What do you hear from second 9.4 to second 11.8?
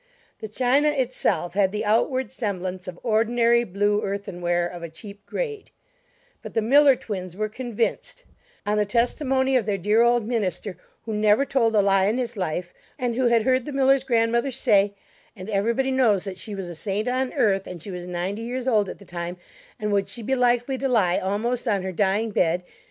of their dear old minister, who never told